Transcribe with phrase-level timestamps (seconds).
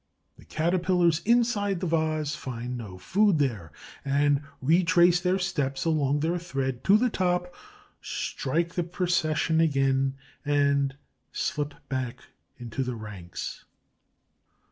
[0.39, 3.71] The Caterpillars inside the vase find no food there,
[4.03, 7.53] and retrace their steps along their thread to the top,
[8.01, 10.95] strike the procession again, and
[11.33, 12.17] slip back
[12.57, 13.63] into the ranks.